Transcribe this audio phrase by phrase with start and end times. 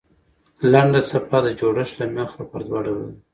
[0.71, 3.13] لنډه څپه د جوړښت له مخه پر دوه ډوله ده.